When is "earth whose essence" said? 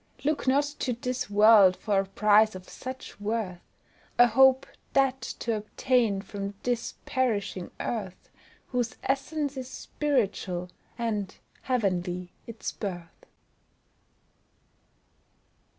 7.79-9.57